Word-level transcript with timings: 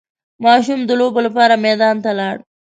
ماشوم 0.43 0.79
د 0.85 0.91
لوبو 0.99 1.19
لپاره 1.27 1.53
میدان 1.65 1.95
ته 2.03 2.11
لاړ. 2.19 2.35